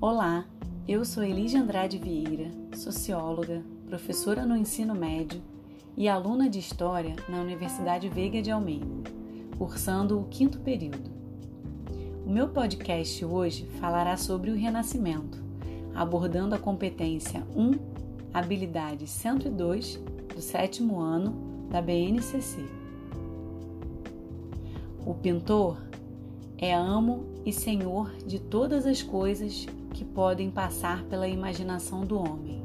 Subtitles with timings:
[0.00, 0.44] Olá,
[0.86, 5.42] eu sou Elise Andrade Vieira, socióloga, professora no ensino médio
[5.96, 8.86] e aluna de História na Universidade Veiga de Almeida,
[9.58, 11.10] cursando o quinto período.
[12.24, 15.42] O meu podcast hoje falará sobre o Renascimento,
[15.92, 17.72] abordando a competência 1,
[18.32, 20.00] habilidade 102
[20.32, 22.64] do sétimo ano da BNCC.
[25.04, 25.82] O pintor
[26.56, 29.66] é amo e senhor de todas as coisas
[29.98, 32.62] que podem passar pela imaginação do homem.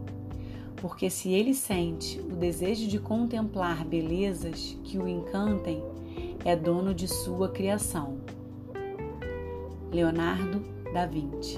[0.76, 5.84] Porque se ele sente o desejo de contemplar belezas que o encantem,
[6.46, 8.20] é dono de sua criação.
[9.92, 11.58] Leonardo da Vinci.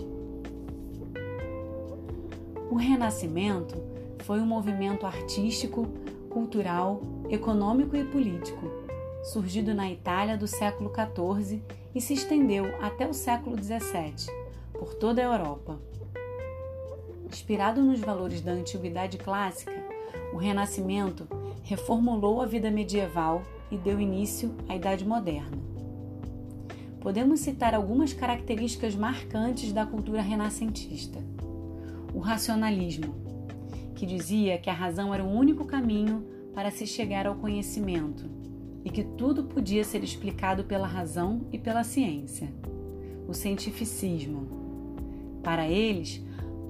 [2.71, 3.75] O Renascimento
[4.19, 5.89] foi um movimento artístico,
[6.29, 8.65] cultural, econômico e político,
[9.25, 11.61] surgido na Itália do século XIV
[11.93, 14.44] e se estendeu até o século XVII
[14.77, 15.79] por toda a Europa.
[17.27, 19.73] Inspirado nos valores da antiguidade clássica,
[20.33, 21.27] o Renascimento
[21.63, 25.57] reformulou a vida medieval e deu início à Idade Moderna.
[26.99, 31.19] Podemos citar algumas características marcantes da cultura renascentista.
[32.13, 33.13] O racionalismo,
[33.95, 38.29] que dizia que a razão era o único caminho para se chegar ao conhecimento
[38.83, 42.53] e que tudo podia ser explicado pela razão e pela ciência.
[43.27, 44.64] O cientificismo,
[45.45, 46.19] para eles,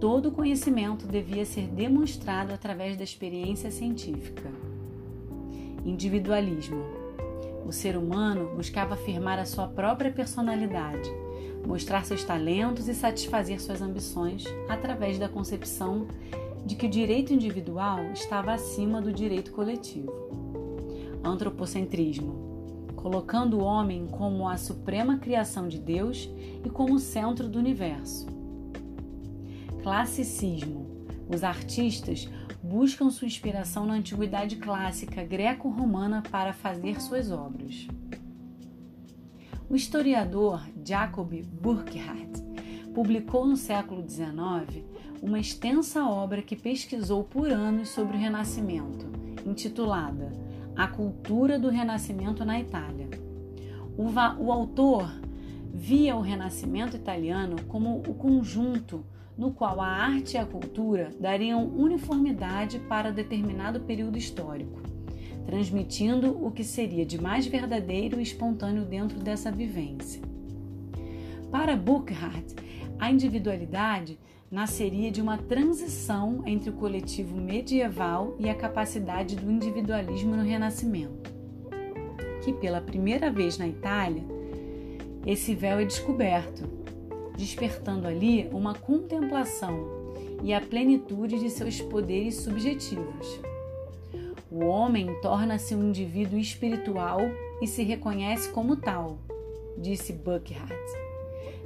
[0.01, 4.51] todo conhecimento devia ser demonstrado através da experiência científica.
[5.85, 6.83] Individualismo.
[7.65, 11.09] O ser humano buscava afirmar a sua própria personalidade,
[11.65, 16.05] mostrar seus talentos e satisfazer suas ambições através da concepção
[16.65, 20.11] de que o direito individual estava acima do direito coletivo.
[21.23, 22.53] Antropocentrismo
[23.05, 26.27] colocando o homem como a suprema criação de Deus
[26.65, 28.34] e como o centro do universo.
[29.85, 31.05] Classicismo.
[31.29, 32.27] Os artistas
[32.63, 37.87] buscam sua inspiração na antiguidade clássica greco-romana para fazer suas obras.
[39.69, 42.41] O historiador Jacob Burckhardt
[42.95, 44.83] publicou no século XIX
[45.21, 49.05] uma extensa obra que pesquisou por anos sobre o Renascimento,
[49.45, 50.31] intitulada
[50.75, 53.07] A Cultura do Renascimento na Itália.
[53.95, 54.05] O,
[54.43, 55.13] o autor
[55.71, 59.05] via o Renascimento italiano como o conjunto
[59.37, 64.81] no qual a arte e a cultura dariam uniformidade para determinado período histórico,
[65.45, 70.21] transmitindo o que seria de mais verdadeiro e espontâneo dentro dessa vivência.
[71.51, 72.55] Para Burckhardt,
[72.97, 74.17] a individualidade
[74.49, 81.33] nasceria de uma transição entre o coletivo medieval e a capacidade do individualismo no Renascimento,
[82.43, 84.23] que pela primeira vez na Itália,
[85.25, 86.84] esse véu é descoberto
[87.37, 90.13] despertando ali uma contemplação
[90.43, 93.39] e a plenitude de seus poderes subjetivos.
[94.51, 97.19] O homem torna-se um indivíduo espiritual
[97.61, 99.17] e se reconhece como tal,
[99.77, 100.71] disse Buckhart.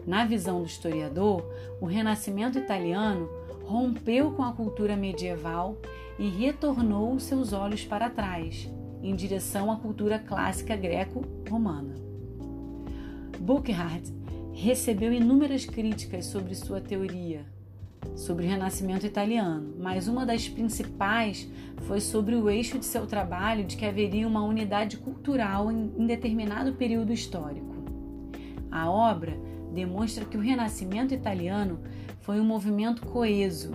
[0.08, 1.44] Na visão do historiador,
[1.80, 3.30] o Renascimento italiano
[3.64, 5.78] rompeu com a cultura medieval
[6.18, 8.70] e retornou seus olhos para trás,
[9.04, 11.96] em direção à cultura clássica greco-romana.
[13.40, 14.10] Buckhart
[14.60, 17.46] recebeu inúmeras críticas sobre sua teoria
[18.16, 21.50] sobre o Renascimento italiano, mas uma das principais
[21.84, 26.74] foi sobre o eixo de seu trabalho de que haveria uma unidade cultural em determinado
[26.74, 27.76] período histórico.
[28.72, 29.38] A obra
[29.74, 31.80] demonstra que o Renascimento italiano
[32.20, 33.72] foi um movimento coeso,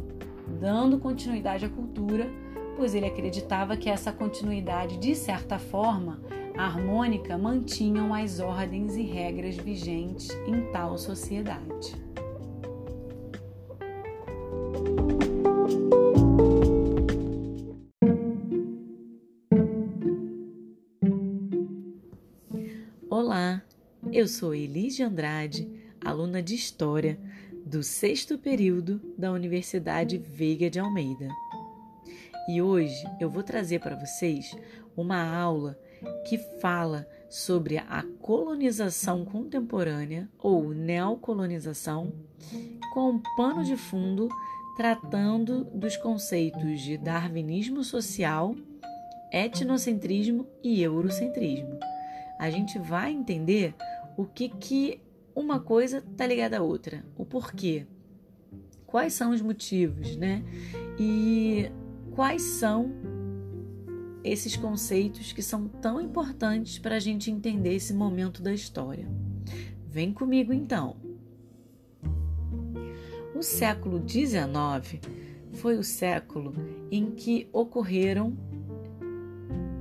[0.60, 2.28] dando continuidade à cultura,
[2.76, 6.20] pois ele acreditava que essa continuidade, de certa forma,
[6.56, 11.94] harmônica mantinham as ordens e regras vigentes em tal sociedade.
[23.10, 23.62] Olá,
[24.12, 25.68] eu sou Elise Andrade,
[26.04, 27.18] aluna de História
[27.66, 31.28] do sexto período da Universidade Veiga de Almeida.
[32.48, 34.56] E hoje eu vou trazer para vocês
[34.96, 35.76] uma aula
[36.26, 42.12] que fala sobre a colonização contemporânea ou neocolonização,
[42.92, 44.28] com um pano de fundo
[44.76, 48.54] tratando dos conceitos de darwinismo social,
[49.32, 51.78] etnocentrismo e eurocentrismo.
[52.38, 53.74] A gente vai entender
[54.16, 55.00] o que, que
[55.34, 57.86] uma coisa está ligada à outra, o porquê,
[58.86, 60.44] quais são os motivos, né?
[60.98, 61.70] E
[62.14, 62.92] quais são
[64.24, 69.06] esses conceitos que são tão importantes para a gente entender esse momento da história.
[69.86, 70.96] Vem comigo então.
[73.34, 75.00] O século XIX
[75.52, 76.54] foi o século
[76.90, 78.36] em que ocorreram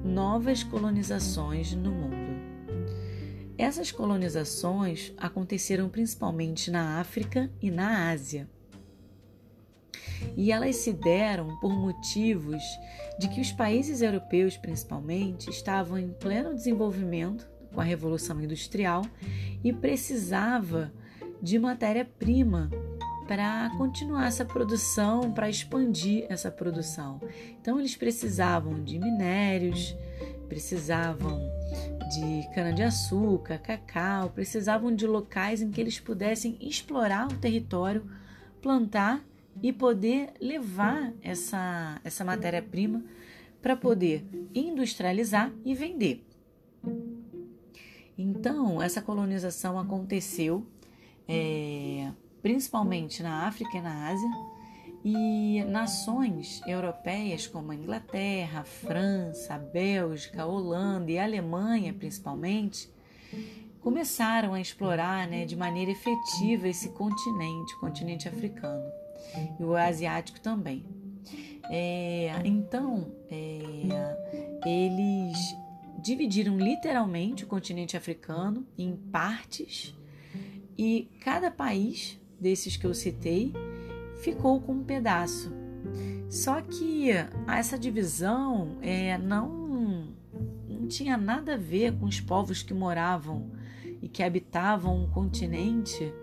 [0.04, 2.14] novas colonizações no mundo.
[3.58, 8.50] Essas colonizações aconteceram principalmente na África e na Ásia.
[10.36, 12.62] E elas se deram por motivos
[13.20, 19.04] de que os países europeus, principalmente, estavam em pleno desenvolvimento com a Revolução Industrial
[19.64, 20.92] e precisava
[21.42, 22.70] de matéria-prima
[23.28, 27.22] para continuar essa produção, para expandir essa produção.
[27.62, 29.96] Então, eles precisavam de minérios,
[30.48, 31.40] precisavam
[32.14, 38.08] de cana-de-açúcar, cacau, precisavam de locais em que eles pudessem explorar o território,
[38.62, 39.24] plantar
[39.64, 43.02] e poder levar essa, essa matéria-prima
[43.62, 46.24] para poder industrializar e vender.
[48.18, 50.68] Então, essa colonização aconteceu
[51.28, 52.12] é,
[52.42, 54.30] principalmente na África e na Ásia,
[55.06, 61.94] e nações europeias como a Inglaterra, a França, a Bélgica, a Holanda e a Alemanha,
[61.94, 62.90] principalmente,
[63.82, 68.90] começaram a explorar né, de maneira efetiva esse continente, o continente africano,
[69.60, 70.86] e o asiático também.
[71.70, 75.56] É, então, é, eles
[76.00, 79.96] dividiram literalmente o continente africano em partes
[80.78, 83.54] e cada país desses que eu citei
[84.22, 85.52] ficou com um pedaço.
[86.30, 87.10] Só que
[87.48, 90.10] essa divisão é, não,
[90.68, 93.52] não tinha nada a ver com os povos que moravam
[94.02, 96.14] e que habitavam o continente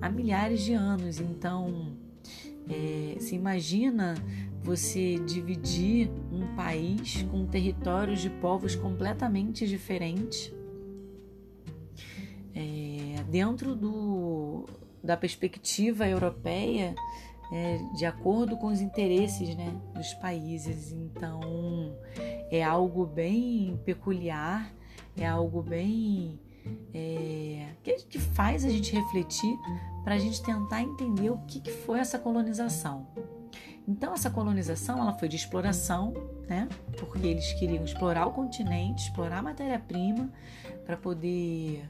[0.00, 1.20] há milhares de anos.
[1.20, 1.96] Então,
[2.68, 4.14] é, se imagina
[4.62, 10.52] você dividir um país com territórios de povos completamente diferentes
[12.54, 14.64] é, dentro do,
[15.02, 16.94] da perspectiva europeia
[17.52, 20.92] é, de acordo com os interesses né, dos países.
[20.92, 21.96] Então
[22.50, 24.72] é algo bem peculiar,
[25.16, 26.40] é algo bem
[26.94, 29.58] é, que, faz a gente refletir
[30.04, 33.06] para a gente tentar entender o que, que foi essa colonização.
[33.88, 36.12] Então essa colonização ela foi de exploração,
[36.48, 36.68] né?
[36.98, 40.32] Porque eles queriam explorar o continente, explorar a matéria-prima
[40.84, 41.88] para poder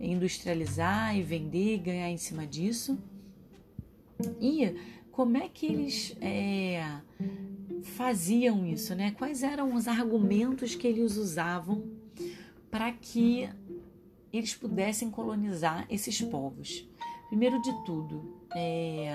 [0.00, 2.98] industrializar e vender e ganhar em cima disso.
[4.40, 4.74] E
[5.10, 7.00] como é que eles é,
[7.82, 9.10] faziam isso, né?
[9.12, 11.84] Quais eram os argumentos que eles usavam
[12.70, 13.48] para que
[14.32, 16.88] eles pudessem colonizar esses povos?
[17.28, 19.10] Primeiro de tudo, é,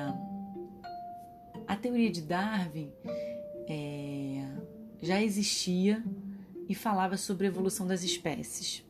[1.68, 2.92] a teoria de Darwin
[3.68, 4.46] é,
[5.02, 6.04] já existia
[6.68, 8.86] e falava sobre a evolução das espécies.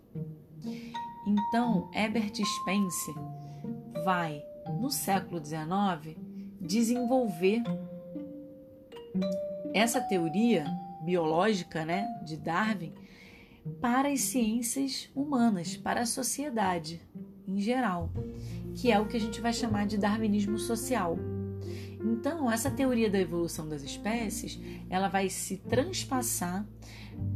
[1.25, 3.15] Então, Herbert Spencer
[4.03, 4.43] vai,
[4.79, 6.17] no século XIX,
[6.59, 7.63] desenvolver
[9.73, 10.65] essa teoria
[11.03, 12.93] biológica né, de Darwin
[13.81, 17.01] para as ciências humanas, para a sociedade
[17.47, 18.11] em geral,
[18.75, 21.17] que é o que a gente vai chamar de darwinismo social.
[22.03, 26.65] Então, essa teoria da evolução das espécies, ela vai se transpassar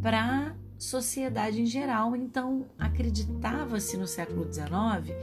[0.01, 2.15] para sociedade em geral.
[2.15, 5.15] Então, acreditava-se no século XIX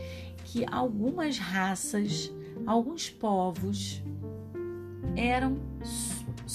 [0.45, 2.33] que algumas raças,
[2.67, 4.03] alguns povos
[5.17, 5.59] eram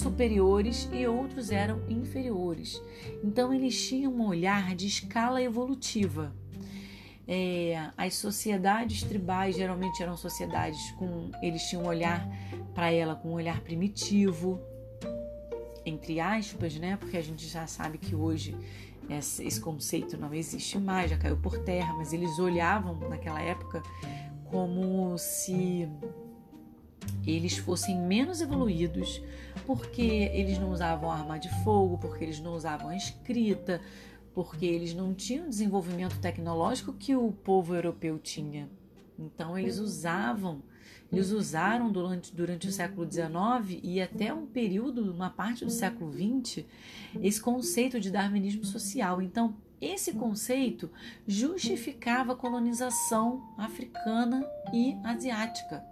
[0.00, 2.82] superiores e outros eram inferiores.
[3.22, 6.34] Então, eles tinham um olhar de escala evolutiva.
[7.28, 11.30] É, as sociedades tribais geralmente eram sociedades com.
[11.40, 12.28] Eles tinham um olhar
[12.74, 14.60] para ela com um olhar primitivo,
[15.86, 16.96] entre aspas, né?
[16.96, 18.56] Porque a gente já sabe que hoje
[19.08, 23.82] esse conceito não existe mais, já caiu por terra, mas eles olhavam naquela época
[24.50, 25.88] como se
[27.26, 29.22] eles fossem menos evoluídos,
[29.66, 33.80] porque eles não usavam arma de fogo, porque eles não usavam a escrita,
[34.34, 38.68] porque eles não tinham o desenvolvimento tecnológico que o povo europeu tinha.
[39.18, 40.62] Então eles usavam
[41.12, 46.12] eles usaram durante, durante o século XIX e até um período, uma parte do século
[46.12, 46.64] XX,
[47.20, 49.20] esse conceito de darwinismo social.
[49.20, 50.88] Então, esse conceito
[51.26, 55.84] justificava a colonização africana e asiática.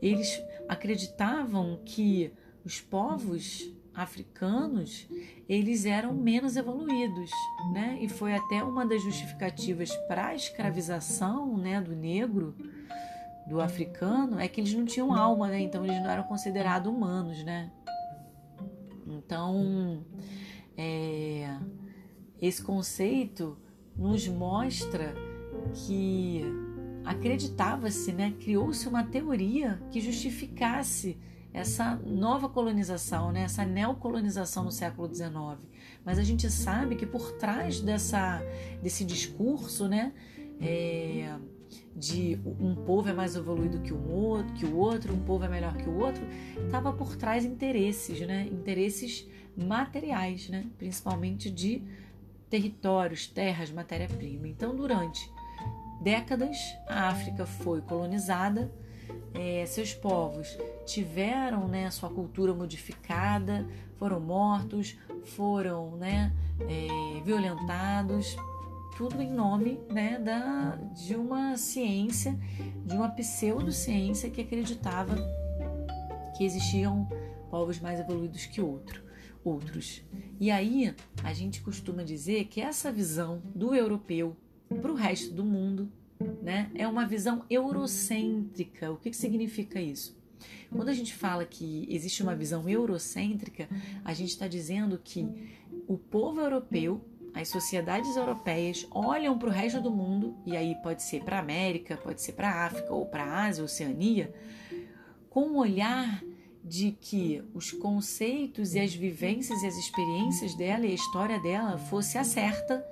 [0.00, 2.32] Eles acreditavam que
[2.64, 5.08] os povos africanos
[5.48, 7.30] eles eram menos evoluídos,
[7.72, 7.98] né?
[8.00, 12.54] E foi até uma das justificativas para a escravização, né, do negro
[13.46, 15.60] do africano é que eles não tinham alma, né?
[15.60, 17.70] Então eles não eram considerados humanos, né?
[19.06, 20.04] Então,
[20.76, 21.56] é,
[22.42, 23.56] esse conceito
[23.96, 25.14] nos mostra
[25.72, 26.42] que
[27.06, 31.16] acreditava-se, né, criou-se uma teoria que justificasse
[31.54, 35.30] essa nova colonização, né, essa neocolonização no século XIX.
[36.04, 38.42] Mas a gente sabe que por trás dessa,
[38.82, 40.12] desse discurso, né,
[40.60, 41.34] é,
[41.94, 45.48] de um povo é mais evoluído que o outro, que o outro, um povo é
[45.48, 46.22] melhor que o outro,
[46.64, 51.82] estava por trás interesses, né, interesses materiais, né, principalmente de
[52.50, 54.46] territórios, terras, matéria-prima.
[54.46, 55.30] Então, durante
[56.06, 58.70] décadas, a África foi colonizada,
[59.34, 68.36] é, seus povos tiveram né, sua cultura modificada, foram mortos, foram né, é, violentados,
[68.96, 72.38] tudo em nome né, da, de uma ciência,
[72.84, 75.16] de uma pseudociência que acreditava
[76.36, 77.08] que existiam
[77.50, 79.02] povos mais evoluídos que outro,
[79.42, 80.02] outros.
[80.38, 80.94] E aí
[81.24, 84.36] a gente costuma dizer que essa visão do europeu
[84.68, 85.90] para o resto do mundo,
[86.42, 86.70] né?
[86.74, 88.90] É uma visão eurocêntrica.
[88.90, 90.16] O que, que significa isso?
[90.70, 93.68] Quando a gente fala que existe uma visão eurocêntrica,
[94.04, 95.26] a gente está dizendo que
[95.86, 97.00] o povo europeu,
[97.32, 101.40] as sociedades europeias olham para o resto do mundo, e aí pode ser para a
[101.40, 104.34] América, pode ser para a África ou para a Ásia, Oceania,
[105.28, 106.22] com um olhar
[106.64, 111.78] de que os conceitos e as vivências e as experiências dela e a história dela
[111.78, 112.84] fosse a certa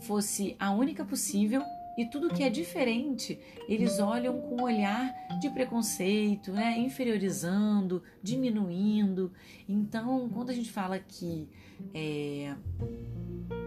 [0.00, 1.62] fosse a única possível
[1.96, 3.38] e tudo que é diferente
[3.68, 6.78] eles olham com um olhar de preconceito, né?
[6.78, 9.32] inferiorizando, diminuindo.
[9.68, 11.48] Então, quando a gente fala que
[11.94, 12.54] é,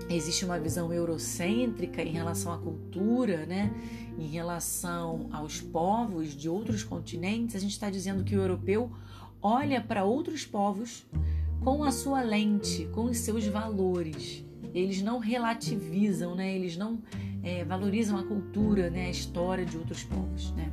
[0.10, 3.74] existe uma visão eurocêntrica em relação à cultura, né?
[4.20, 8.92] em relação aos povos de outros continentes, a gente está dizendo que o europeu
[9.42, 11.06] olha para outros povos
[11.64, 14.47] com a sua lente, com os seus valores
[14.78, 16.54] eles não relativizam, né?
[16.54, 17.00] eles não
[17.44, 19.08] é, valorizam a cultura, né?
[19.08, 20.52] a história de outros povos.
[20.52, 20.72] Né?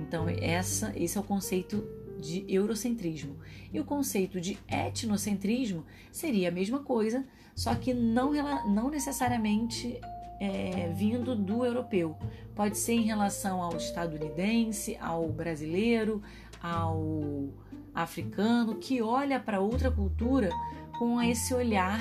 [0.00, 1.84] Então, essa, esse é o conceito
[2.18, 3.36] de eurocentrismo.
[3.72, 8.32] E o conceito de etnocentrismo seria a mesma coisa, só que não,
[8.72, 10.00] não necessariamente
[10.40, 12.16] é, vindo do europeu.
[12.54, 16.22] Pode ser em relação ao estadunidense, ao brasileiro,
[16.62, 17.48] ao
[17.94, 20.50] africano, que olha para outra cultura
[20.98, 22.00] com esse olhar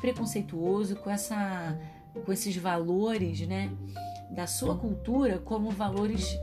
[0.00, 1.78] preconceituoso com essa
[2.24, 3.70] com esses valores, né,
[4.30, 6.36] da sua cultura como valores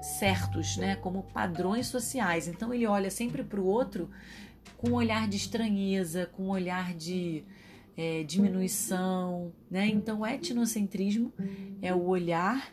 [0.00, 2.48] certos, né, como padrões sociais.
[2.48, 4.10] Então ele olha sempre para o outro
[4.78, 7.44] com um olhar de estranheza, com um olhar de
[7.96, 9.86] é, diminuição, né?
[9.86, 11.32] Então o etnocentrismo
[11.80, 12.72] é o olhar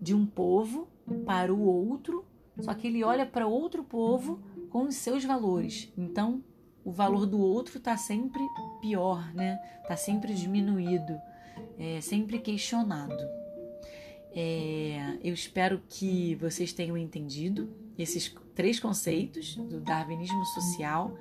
[0.00, 0.88] de um povo
[1.24, 2.24] para o outro,
[2.60, 5.92] só que ele olha para outro povo com os seus valores.
[5.96, 6.42] Então
[6.84, 8.40] o valor do outro está sempre
[8.80, 9.60] pior, né?
[9.82, 11.20] Está sempre diminuído,
[11.78, 13.16] é, sempre questionado.
[14.32, 17.68] É, eu espero que vocês tenham entendido
[17.98, 21.16] esses três conceitos do darwinismo social,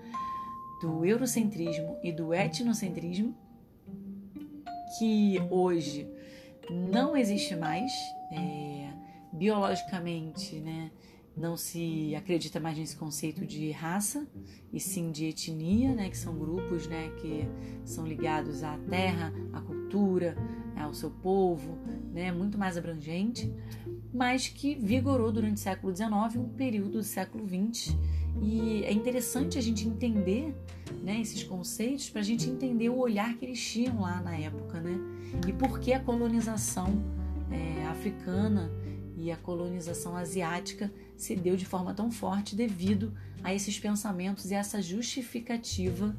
[0.82, 3.36] do eurocentrismo e do etnocentrismo,
[4.98, 6.08] que hoje
[6.70, 7.92] não existe mais
[8.32, 8.92] é,
[9.34, 10.92] biologicamente, né?
[11.40, 14.28] Não se acredita mais nesse conceito de raça
[14.74, 17.48] e sim de etnia, né, que são grupos, né, que
[17.86, 20.36] são ligados à terra, à cultura,
[20.76, 21.78] ao seu povo,
[22.14, 23.52] né, muito mais abrangente,
[24.14, 27.96] mas que vigorou durante o século XIX, um período do século XX.
[28.42, 30.56] E é interessante a gente entender
[31.04, 34.80] né, esses conceitos para a gente entender o olhar que eles tinham lá na época,
[34.80, 34.98] né?
[35.48, 36.88] E por que a colonização
[37.52, 38.72] é, africana
[39.20, 44.54] e a colonização asiática se deu de forma tão forte devido a esses pensamentos e
[44.54, 46.16] essa justificativa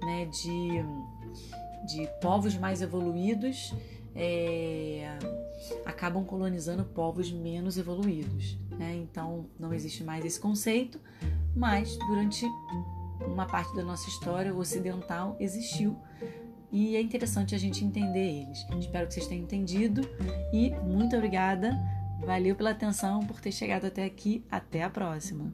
[0.00, 3.74] né, de, de povos mais evoluídos
[4.14, 5.18] é,
[5.84, 8.56] acabam colonizando povos menos evoluídos.
[8.70, 8.94] Né?
[8.94, 11.00] Então não existe mais esse conceito,
[11.56, 12.46] mas durante
[13.26, 15.98] uma parte da nossa história ocidental existiu
[16.70, 18.66] e é interessante a gente entender eles.
[18.78, 20.02] Espero que vocês tenham entendido
[20.52, 21.76] e muito obrigada
[22.24, 24.42] Valeu pela atenção, por ter chegado até aqui.
[24.50, 25.52] Até a próxima!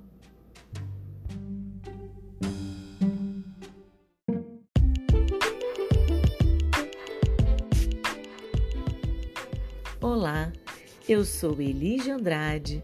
[10.00, 10.52] Olá,
[11.08, 12.80] eu sou Elise Andrade,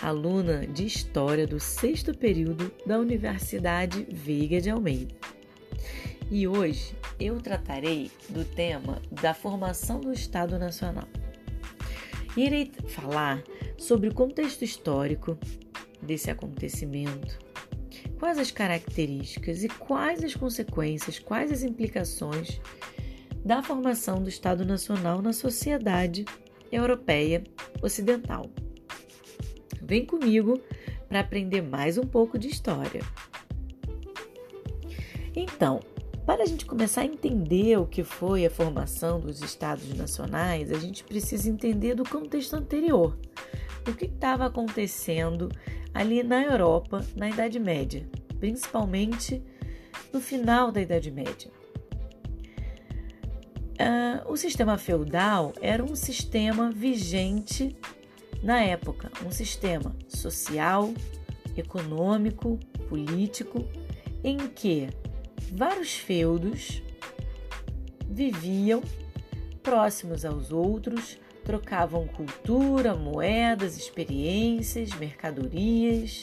[0.00, 5.14] aluna de História do sexto período da Universidade Veiga de Almeida.
[6.30, 11.06] E hoje eu tratarei do tema da formação do Estado Nacional
[12.36, 13.42] irei falar
[13.78, 15.38] sobre o contexto histórico
[16.02, 17.38] desse acontecimento,
[18.18, 22.60] quais as características e quais as consequências, quais as implicações
[23.44, 26.24] da formação do Estado Nacional na sociedade
[26.70, 27.44] europeia
[27.80, 28.50] ocidental.
[29.80, 30.60] Vem comigo
[31.08, 33.00] para aprender mais um pouco de história.
[35.34, 35.80] Então,
[36.26, 40.78] para a gente começar a entender o que foi a formação dos estados nacionais, a
[40.78, 43.16] gente precisa entender do contexto anterior.
[43.88, 45.48] O que estava acontecendo
[45.94, 48.04] ali na Europa na Idade Média,
[48.40, 49.40] principalmente
[50.12, 51.48] no final da Idade Média.
[53.78, 57.76] Uh, o sistema feudal era um sistema vigente
[58.42, 60.92] na época, um sistema social,
[61.56, 63.64] econômico, político,
[64.24, 64.88] em que
[65.50, 66.82] vários feudos
[68.08, 68.82] viviam
[69.62, 76.20] próximos aos outros, trocavam cultura, moedas, experiências, mercadorias.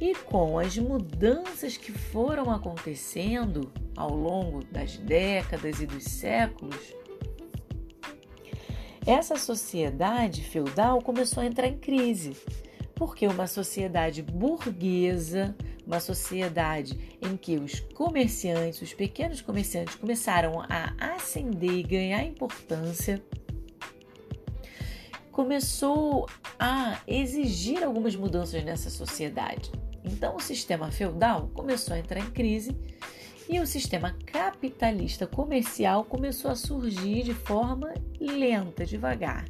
[0.00, 6.94] E com as mudanças que foram acontecendo ao longo das décadas e dos séculos,
[9.06, 12.36] essa sociedade feudal começou a entrar em crise,
[12.94, 20.92] porque uma sociedade burguesa, uma sociedade em que os comerciantes, os pequenos comerciantes começaram a
[21.14, 23.22] ascender e ganhar importância,
[25.30, 26.28] começou
[26.58, 29.70] a exigir algumas mudanças nessa sociedade.
[30.02, 32.76] Então, o sistema feudal começou a entrar em crise
[33.48, 39.44] e o sistema capitalista comercial começou a surgir de forma lenta, devagar.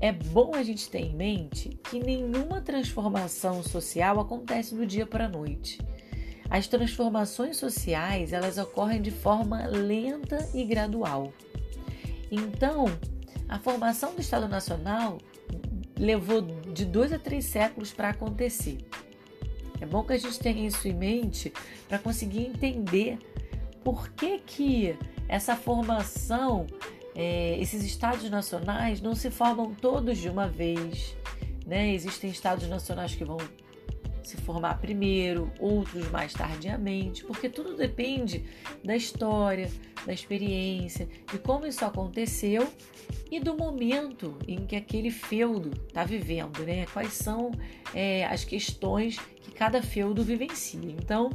[0.00, 5.24] É bom a gente ter em mente que nenhuma transformação social acontece do dia para
[5.24, 5.78] a noite.
[6.48, 11.32] As transformações sociais, elas ocorrem de forma lenta e gradual.
[12.30, 12.86] Então,
[13.48, 15.18] a formação do Estado Nacional
[15.98, 18.78] levou de dois a três séculos para acontecer.
[19.80, 21.52] É bom que a gente tenha isso em mente
[21.88, 23.18] para conseguir entender
[23.82, 24.96] por que, que
[25.28, 26.66] essa formação
[27.18, 31.16] é, esses estados nacionais não se formam todos de uma vez.
[31.66, 31.92] Né?
[31.92, 33.38] Existem estados nacionais que vão
[34.22, 38.44] se formar primeiro, outros mais tardiamente, porque tudo depende
[38.84, 39.68] da história,
[40.06, 42.72] da experiência, de como isso aconteceu
[43.28, 46.86] e do momento em que aquele feudo está vivendo, né?
[46.92, 47.50] Quais são
[47.92, 50.90] é, as questões que cada feudo vivencia.
[50.90, 51.30] Então,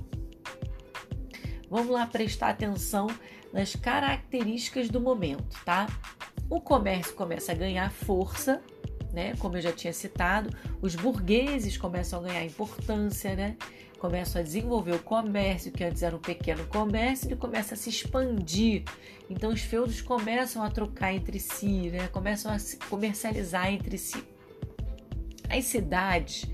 [1.70, 3.08] vamos lá prestar atenção
[3.54, 5.88] nas características do momento, tá?
[6.50, 8.62] O comércio começa a ganhar força,
[9.14, 9.36] né?
[9.38, 10.50] Como eu já tinha citado,
[10.82, 13.56] os burgueses começam a ganhar importância, né?
[14.00, 17.90] Começam a desenvolver o comércio, que antes era um pequeno comércio, ele começa a se
[17.90, 18.84] expandir.
[19.30, 22.08] Então os feudos começam a trocar entre si, né?
[22.08, 24.22] Começam a se comercializar entre si.
[25.48, 26.46] As cidades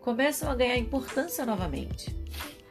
[0.00, 2.14] começam a ganhar importância novamente.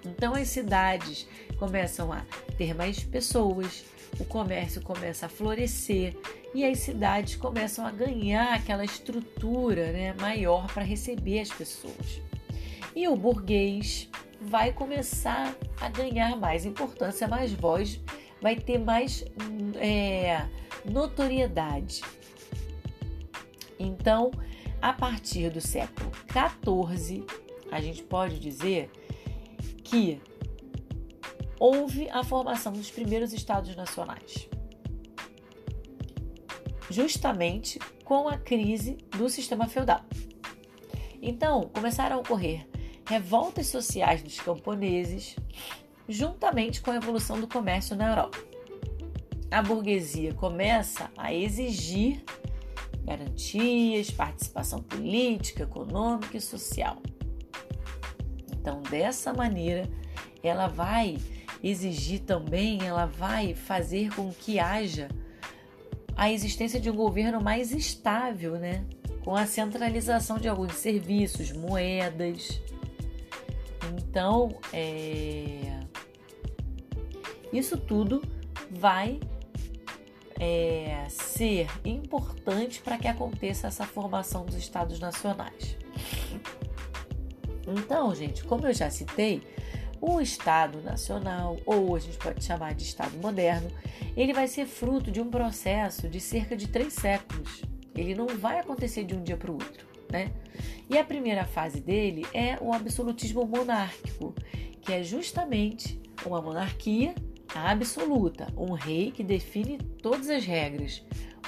[0.06, 1.28] Então as cidades
[1.64, 2.26] começam a
[2.58, 3.86] ter mais pessoas,
[4.20, 6.14] o comércio começa a florescer
[6.54, 12.22] e as cidades começam a ganhar aquela estrutura né, maior para receber as pessoas.
[12.94, 14.10] E o burguês
[14.42, 17.98] vai começar a ganhar mais importância, mais voz,
[18.42, 19.24] vai ter mais
[19.78, 20.46] é,
[20.84, 22.02] notoriedade.
[23.80, 24.32] Então,
[24.82, 27.26] a partir do século XIV,
[27.72, 28.92] a gente pode dizer
[29.82, 30.22] que
[31.64, 34.50] houve a formação dos primeiros estados nacionais.
[36.90, 40.02] Justamente com a crise do sistema feudal.
[41.22, 42.68] Então, começaram a ocorrer
[43.08, 45.38] revoltas sociais dos camponeses,
[46.06, 48.38] juntamente com a evolução do comércio na Europa.
[49.50, 52.26] A burguesia começa a exigir
[53.06, 57.02] garantias, participação política, econômica e social.
[58.52, 59.90] Então, dessa maneira,
[60.44, 61.18] ela vai
[61.64, 65.08] exigir também, ela vai fazer com que haja
[66.16, 68.86] a existência de um governo mais estável, né?
[69.24, 72.62] Com a centralização de alguns serviços, moedas.
[73.98, 75.80] Então, é...
[77.52, 78.22] isso tudo
[78.70, 79.20] vai
[80.40, 85.78] é, ser importante para que aconteça essa formação dos estados nacionais.
[87.66, 89.42] Então, gente, como eu já citei,
[90.06, 93.72] o Estado Nacional, ou a gente pode chamar de Estado Moderno,
[94.18, 97.62] ele vai ser fruto de um processo de cerca de três séculos.
[97.96, 100.30] Ele não vai acontecer de um dia para o outro, né?
[100.90, 104.36] E a primeira fase dele é o absolutismo monárquico,
[104.82, 107.16] que é justamente uma monarquia
[107.56, 111.02] absoluta, um rei que define todas as regras,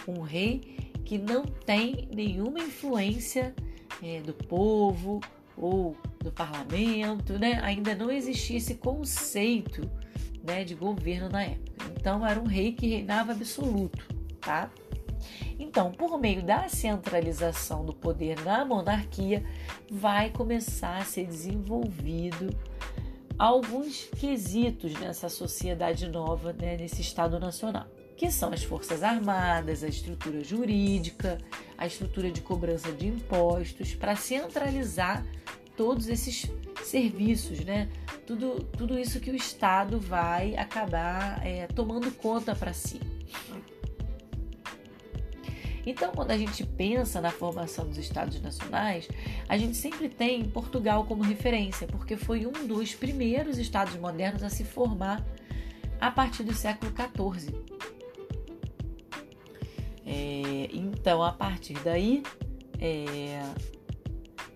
[0.08, 3.54] um rei que não tem nenhuma influência
[4.02, 5.20] é, do povo
[5.58, 7.60] ou do parlamento, né?
[7.64, 9.90] Ainda não existia esse conceito
[10.44, 11.92] né, de governo na época.
[12.00, 14.06] Então era um rei que reinava absoluto,
[14.40, 14.70] tá?
[15.58, 19.44] Então, por meio da centralização do poder na monarquia,
[19.90, 22.56] vai começar a ser desenvolvido
[23.38, 29.88] alguns quesitos nessa sociedade nova, né, nesse Estado Nacional, que são as Forças Armadas, a
[29.88, 31.38] estrutura jurídica,
[31.78, 35.26] a estrutura de cobrança de impostos, para centralizar
[35.76, 36.50] todos esses
[36.84, 37.90] serviços, né?
[38.26, 43.00] Tudo, tudo isso que o Estado vai acabar é, tomando conta para si.
[45.86, 49.08] Então, quando a gente pensa na formação dos Estados Nacionais,
[49.48, 54.50] a gente sempre tem Portugal como referência, porque foi um dos primeiros Estados modernos a
[54.50, 55.24] se formar
[56.02, 57.54] a partir do século XIV.
[60.06, 62.22] É, então, a partir daí,
[62.80, 63.42] é,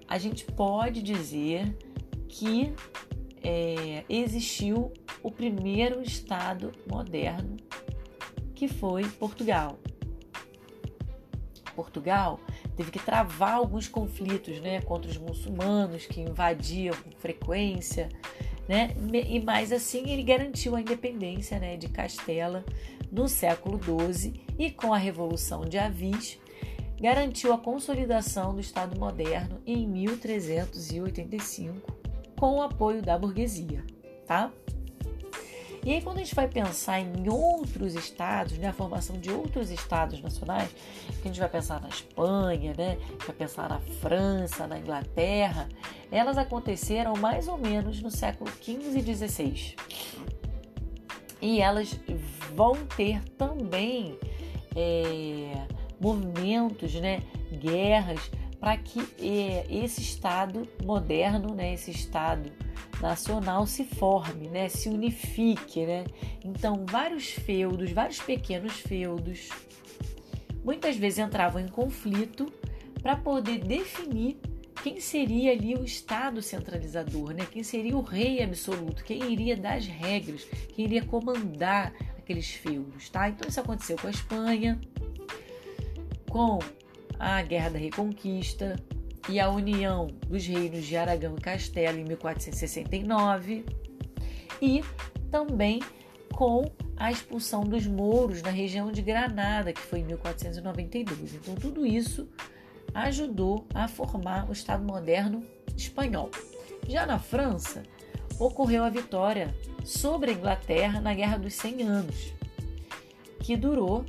[0.08, 1.76] a gente pode dizer
[2.28, 2.72] que
[3.44, 7.58] é, existiu o primeiro Estado moderno,
[8.54, 9.80] que foi Portugal.
[11.76, 12.40] Portugal
[12.76, 18.10] teve que travar alguns conflitos né, contra os muçulmanos que invadiam com frequência,
[18.68, 18.96] né?
[19.28, 22.64] E mais assim ele garantiu a independência né, de Castela
[23.12, 26.38] no século XII e com a Revolução de Avis
[27.00, 31.98] garantiu a consolidação do Estado moderno em 1385
[32.38, 33.86] com o apoio da burguesia,
[34.28, 34.52] tá?
[35.86, 39.72] E aí, quando a gente vai pensar em outros estados, né, a formação de outros
[39.72, 40.70] estados nacionais,
[41.22, 45.70] que a gente vai pensar na Espanha, né, vai pensar na França, na Inglaterra,
[46.12, 49.76] elas aconteceram mais ou menos no século XV e XVI.
[51.42, 51.98] E elas
[52.54, 54.20] vão ter também
[54.76, 55.68] é,
[56.00, 62.52] movimentos, né, guerras, para que é, esse Estado moderno, né, esse Estado
[63.02, 66.04] nacional se forme, né, se unifique, né?
[66.44, 69.50] Então, vários feudos, vários pequenos feudos,
[70.64, 72.52] muitas vezes entravam em conflito
[73.02, 74.38] para poder definir
[74.84, 77.46] quem seria ali o Estado centralizador, né?
[77.52, 81.94] Quem seria o rei absoluto, quem iria dar as regras, quem iria comandar
[82.30, 83.28] aqueles feudos, tá?
[83.28, 84.80] Então isso aconteceu com a Espanha,
[86.30, 86.60] com
[87.18, 88.76] a Guerra da Reconquista,
[89.28, 93.66] e a união dos reinos de Aragão e Castelo em 1469
[94.62, 94.84] e
[95.30, 95.82] também
[96.34, 96.64] com
[96.98, 101.36] a expulsão dos mouros na região de Granada, que foi em 1492.
[101.36, 102.28] Então, tudo isso
[102.94, 105.44] ajudou a formar o Estado moderno
[105.76, 106.32] espanhol.
[106.88, 107.84] Já na França,
[108.40, 112.34] ocorreu a vitória sobre a Inglaterra na Guerra dos 100 Anos,
[113.40, 114.06] que durou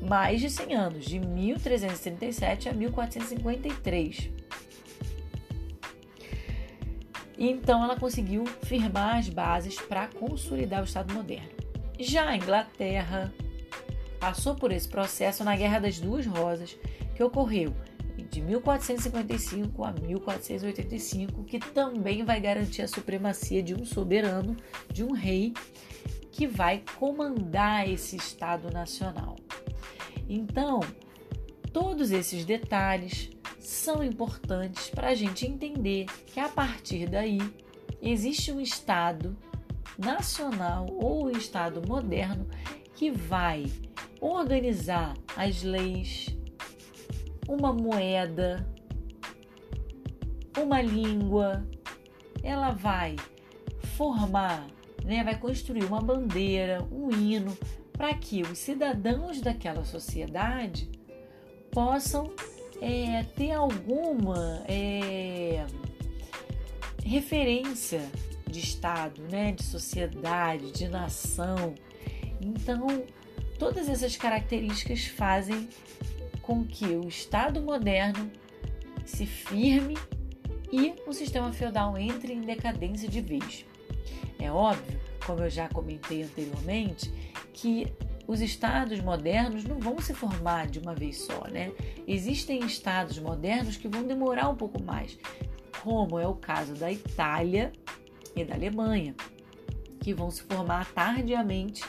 [0.00, 4.30] mais de 100 anos, de 1337 a 1453.
[7.38, 11.50] Então ela conseguiu firmar as bases para consolidar o Estado moderno.
[11.98, 13.32] Já a Inglaterra
[14.20, 16.76] passou por esse processo na Guerra das Duas Rosas,
[17.14, 17.74] que ocorreu
[18.34, 24.56] de 1455 a 1485, que também vai garantir a supremacia de um soberano,
[24.92, 25.52] de um rei,
[26.32, 29.36] que vai comandar esse Estado nacional.
[30.28, 30.80] Então,
[31.72, 37.38] todos esses detalhes são importantes para a gente entender que a partir daí
[38.02, 39.36] existe um Estado
[39.96, 42.48] nacional ou um Estado moderno
[42.96, 43.66] que vai
[44.20, 46.34] organizar as leis,
[47.48, 48.66] uma moeda,
[50.60, 51.66] uma língua,
[52.42, 53.16] ela vai
[53.96, 54.66] formar,
[55.04, 57.56] né, vai construir uma bandeira, um hino,
[57.92, 60.90] para que os cidadãos daquela sociedade
[61.70, 62.32] possam
[62.80, 65.64] é, ter alguma é,
[67.04, 68.02] referência
[68.48, 71.74] de Estado, né, de sociedade, de nação.
[72.40, 73.04] Então,
[73.58, 75.68] todas essas características fazem
[76.46, 78.30] com que o Estado moderno
[79.04, 79.96] se firme
[80.70, 83.64] e o sistema feudal entre em decadência de vez.
[84.38, 87.10] É óbvio, como eu já comentei anteriormente,
[87.52, 87.92] que
[88.26, 91.72] os estados modernos não vão se formar de uma vez só, né?
[92.06, 95.18] Existem estados modernos que vão demorar um pouco mais,
[95.82, 97.72] como é o caso da Itália
[98.36, 99.14] e da Alemanha,
[100.00, 101.82] que vão se formar tardiamente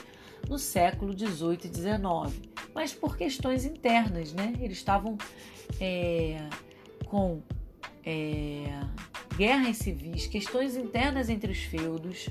[0.48, 2.45] no século 18 e 19,
[2.76, 4.52] mas por questões internas, né?
[4.60, 5.16] Eles estavam
[5.80, 6.46] é,
[7.06, 7.40] com
[8.04, 8.66] é,
[9.34, 12.28] guerras civis, questões internas entre os feudos,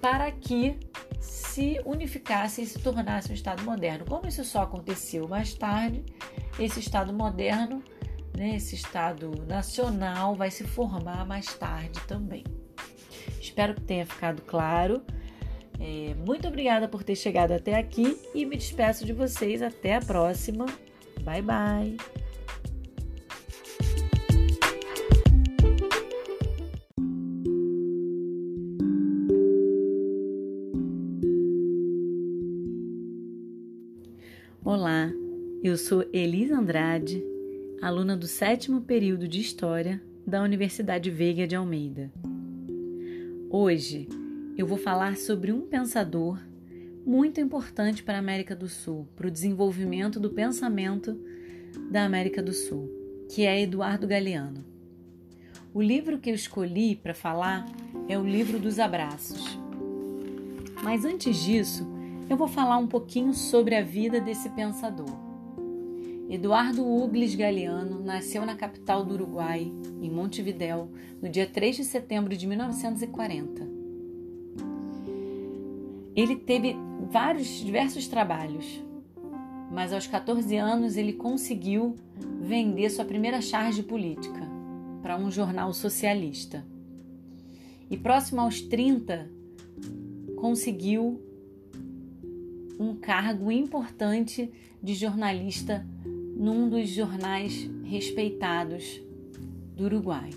[0.00, 0.76] para que
[1.20, 4.04] se unificasse e se tornasse um Estado moderno.
[4.04, 6.04] Como isso só aconteceu mais tarde,
[6.58, 7.84] esse Estado moderno,
[8.36, 12.42] né, esse Estado nacional, vai se formar mais tarde também.
[13.40, 15.04] Espero que tenha ficado claro.
[15.80, 19.62] É, muito obrigada por ter chegado até aqui e me despeço de vocês.
[19.62, 20.66] Até a próxima.
[21.22, 21.96] Bye, bye.
[34.62, 35.10] Olá,
[35.64, 37.24] eu sou Elisa Andrade,
[37.80, 42.12] aluna do sétimo período de História da Universidade Veiga de Almeida.
[43.48, 44.06] Hoje
[44.60, 46.38] eu vou falar sobre um pensador
[47.06, 51.18] muito importante para a América do Sul, para o desenvolvimento do pensamento
[51.90, 52.90] da América do Sul,
[53.30, 54.62] que é Eduardo Galeano.
[55.72, 57.64] O livro que eu escolhi para falar
[58.06, 59.58] é o Livro dos Abraços.
[60.82, 61.88] Mas antes disso,
[62.28, 65.08] eu vou falar um pouquinho sobre a vida desse pensador.
[66.28, 70.90] Eduardo Uglis Galeano nasceu na capital do Uruguai, em Montevidéu,
[71.22, 73.69] no dia 3 de setembro de 1940.
[76.14, 76.76] Ele teve
[77.10, 78.82] vários diversos trabalhos,
[79.70, 81.94] mas aos 14 anos ele conseguiu
[82.40, 84.48] vender sua primeira charge política
[85.02, 86.64] para um jornal socialista.
[87.88, 89.30] E próximo aos 30,
[90.36, 91.20] conseguiu
[92.78, 94.50] um cargo importante
[94.82, 95.86] de jornalista
[96.36, 99.00] num dos jornais respeitados
[99.76, 100.30] do Uruguai.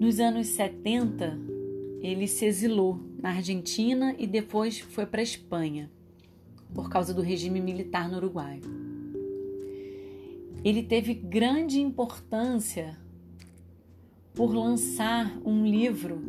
[0.00, 1.38] Nos anos 70,
[2.06, 5.90] ele se exilou na Argentina e depois foi para a Espanha,
[6.74, 8.60] por causa do regime militar no Uruguai.
[10.62, 12.98] Ele teve grande importância
[14.34, 16.20] por lançar um livro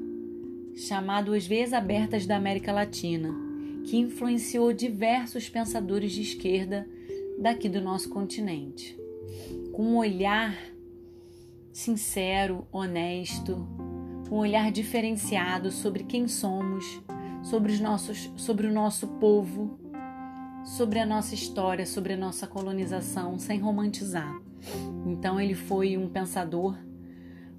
[0.77, 3.35] chamado As Veias Abertas da América Latina,
[3.83, 6.88] que influenciou diversos pensadores de esquerda
[7.38, 8.97] daqui do nosso continente.
[9.73, 10.57] Com um olhar
[11.73, 13.67] sincero, honesto,
[14.31, 17.01] um olhar diferenciado sobre quem somos,
[17.43, 19.79] sobre, os nossos, sobre o nosso povo,
[20.63, 24.33] sobre a nossa história, sobre a nossa colonização, sem romantizar.
[25.05, 26.77] Então, ele foi um pensador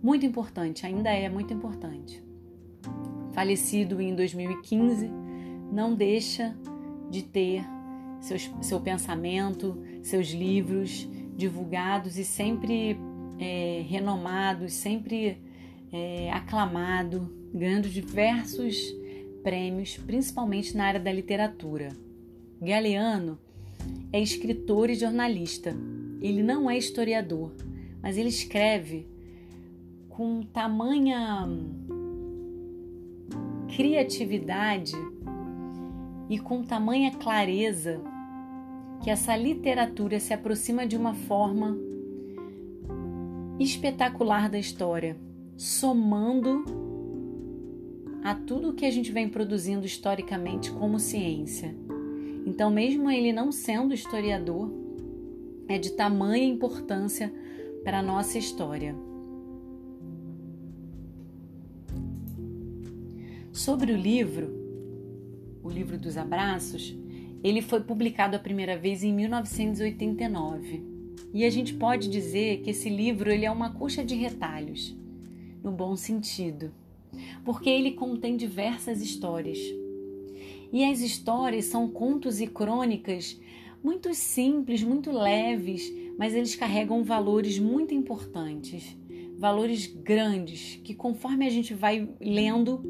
[0.02, 2.26] muito importante, ainda é muito importante
[3.37, 5.11] falecido em 2015,
[5.70, 6.57] não deixa
[7.11, 7.62] de ter
[8.18, 12.98] seus, seu pensamento, seus livros divulgados e sempre
[13.38, 15.38] é, renomados, sempre
[15.96, 18.94] é, aclamado, ganhando diversos
[19.42, 21.88] prêmios, principalmente na área da literatura.
[22.61, 23.38] Galeano
[24.12, 25.74] é escritor e jornalista.
[26.20, 27.52] Ele não é historiador,
[28.02, 29.06] mas ele escreve
[30.09, 31.48] com tamanha
[33.74, 34.92] criatividade
[36.28, 38.00] e com tamanha clareza
[39.02, 41.76] que essa literatura se aproxima de uma forma
[43.59, 45.16] espetacular da história,
[45.57, 46.64] somando
[48.23, 51.75] a tudo que a gente vem produzindo historicamente como ciência.
[52.45, 54.71] Então, mesmo ele não sendo historiador,
[55.69, 57.33] é de tamanha importância
[57.83, 58.95] para a nossa história.
[63.53, 64.53] Sobre o livro,
[65.62, 66.97] o livro dos abraços,
[67.42, 70.85] ele foi publicado a primeira vez em 1989.
[71.33, 74.97] E a gente pode dizer que esse livro ele é uma coxa de retalhos,
[75.66, 76.72] no bom sentido,
[77.44, 79.59] porque ele contém diversas histórias.
[80.72, 83.37] E as histórias são contos e crônicas
[83.83, 88.96] muito simples, muito leves, mas eles carregam valores muito importantes,
[89.37, 92.81] valores grandes que conforme a gente vai lendo,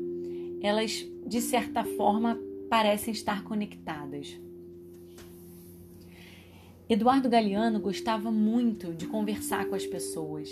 [0.60, 4.38] elas de certa forma parecem estar conectadas.
[6.88, 10.50] Eduardo Galeano gostava muito de conversar com as pessoas.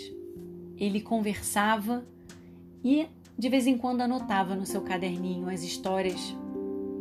[0.77, 2.05] Ele conversava
[2.85, 6.37] e de vez em quando anotava no seu caderninho as histórias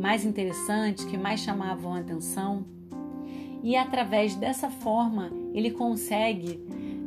[0.01, 2.65] mais interessantes que mais chamavam a atenção.
[3.63, 6.59] E através dessa forma ele consegue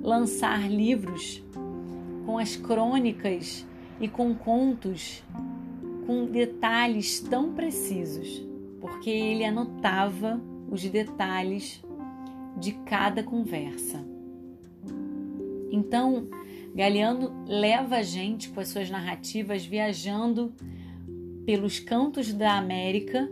[0.03, 1.43] lançar livros
[2.23, 3.65] com as crônicas
[3.99, 5.23] e com contos
[6.05, 8.45] com detalhes tão precisos,
[8.79, 11.83] porque ele anotava os detalhes
[12.55, 14.05] de cada conversa.
[15.69, 16.27] Então,
[16.77, 20.53] Galeano leva a gente com as suas narrativas viajando
[21.43, 23.27] pelos cantos da América,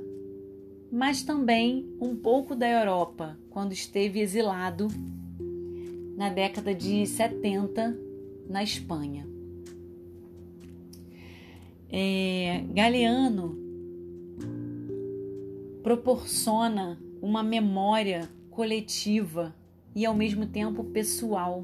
[0.92, 4.88] mas também um pouco da Europa, quando esteve exilado
[6.18, 7.96] na década de 70
[8.50, 9.28] na Espanha.
[11.88, 13.60] É, Galeano
[15.84, 19.56] proporciona uma memória coletiva
[19.96, 21.64] e ao mesmo tempo pessoal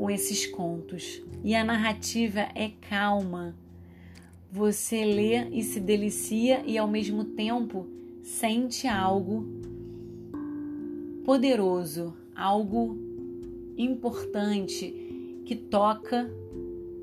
[0.00, 1.22] com esses contos.
[1.44, 3.54] E a narrativa é calma,
[4.50, 7.86] você lê e se delicia e ao mesmo tempo
[8.22, 9.44] sente algo
[11.22, 12.96] poderoso, algo
[13.76, 16.30] importante que toca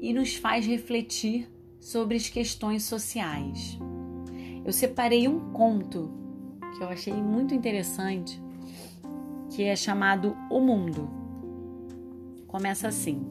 [0.01, 1.47] e nos faz refletir
[1.79, 3.77] sobre as questões sociais.
[4.65, 6.09] Eu separei um conto
[6.75, 8.41] que eu achei muito interessante,
[9.51, 11.16] que é chamado O Mundo.
[12.47, 13.25] Começa assim.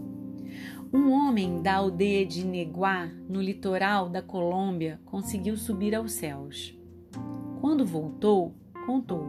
[0.93, 6.79] Um homem da aldeia de Neguá, no litoral da Colômbia, conseguiu subir aos céus.
[7.61, 9.27] Quando voltou, contou.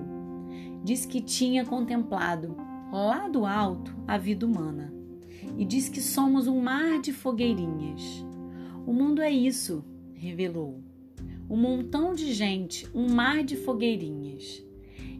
[0.83, 2.55] Diz que tinha contemplado,
[2.91, 4.93] lá do alto, a vida humana.
[5.57, 8.25] E diz que somos um mar de fogueirinhas.
[8.85, 10.83] O mundo é isso, revelou.
[11.49, 14.63] Um montão de gente, um mar de fogueirinhas.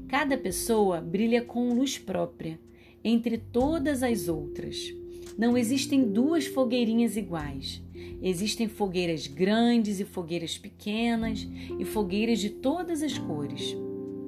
[0.08, 2.60] Cada pessoa brilha com luz própria,
[3.08, 4.93] entre todas as outras.
[5.38, 7.82] Não existem duas fogueirinhas iguais.
[8.22, 11.48] Existem fogueiras grandes e fogueiras pequenas
[11.80, 13.76] e fogueiras de todas as cores.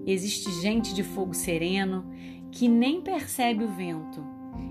[0.06, 2.06] Existe gente de fogo sereno
[2.52, 4.24] que nem percebe o vento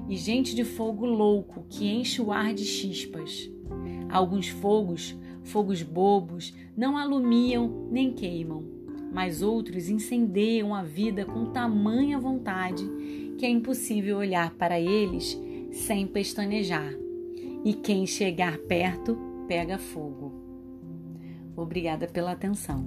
[0.09, 3.51] e gente de fogo louco que enche o ar de chispas.
[4.09, 8.64] Alguns fogos, fogos bobos, não alumiam nem queimam,
[9.12, 12.85] mas outros incendeiam a vida com tamanha vontade
[13.38, 16.92] que é impossível olhar para eles sem pestanejar,
[17.64, 20.33] e quem chegar perto pega fogo.
[21.57, 22.87] Obrigada pela atenção.